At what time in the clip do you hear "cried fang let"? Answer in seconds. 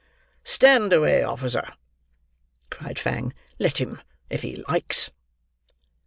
2.71-3.77